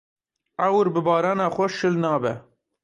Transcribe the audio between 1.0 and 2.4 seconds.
barana xwe şil nabe.